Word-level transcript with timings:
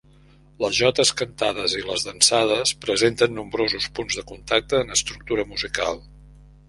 Les 0.63 0.71
jotes 0.77 1.11
cantades 1.19 1.75
i 1.81 1.85
les 1.89 2.05
dansades 2.07 2.73
presenten 2.85 3.37
nombrosos 3.41 3.87
punts 4.01 4.19
de 4.21 4.25
contacte 4.33 4.81
en 4.87 4.97
estructura 5.01 5.47
musical. 5.55 6.03